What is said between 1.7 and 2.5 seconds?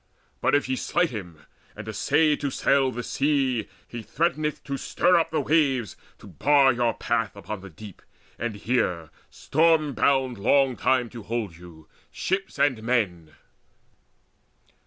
and essay to